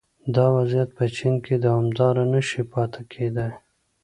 [0.35, 3.51] دا وضعیت په چین کې دوامداره نه شي پاتې کېدای